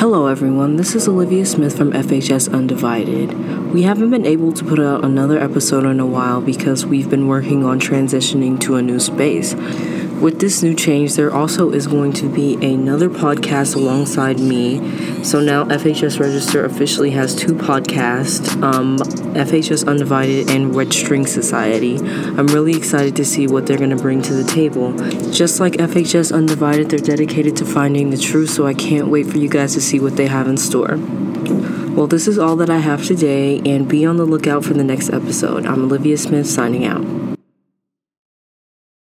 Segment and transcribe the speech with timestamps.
[0.00, 0.76] Hello, everyone.
[0.76, 3.34] This is Olivia Smith from FHS Undivided.
[3.70, 7.28] We haven't been able to put out another episode in a while because we've been
[7.28, 9.52] working on transitioning to a new space.
[10.20, 15.24] With this new change, there also is going to be another podcast alongside me.
[15.24, 21.96] So now FHS Register officially has two podcasts um, FHS Undivided and Red String Society.
[21.96, 24.92] I'm really excited to see what they're going to bring to the table.
[25.32, 29.38] Just like FHS Undivided, they're dedicated to finding the truth, so I can't wait for
[29.38, 30.98] you guys to see what they have in store.
[31.94, 34.84] Well, this is all that I have today, and be on the lookout for the
[34.84, 35.64] next episode.
[35.64, 37.29] I'm Olivia Smith signing out.